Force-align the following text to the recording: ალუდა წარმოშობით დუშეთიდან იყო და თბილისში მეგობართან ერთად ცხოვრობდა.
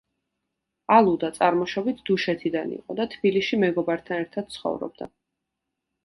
ალუდა 0.93 1.27
წარმოშობით 1.33 1.99
დუშეთიდან 2.09 2.71
იყო 2.77 2.95
და 2.99 3.05
თბილისში 3.11 3.59
მეგობართან 3.65 4.23
ერთად 4.25 4.49
ცხოვრობდა. 4.55 5.09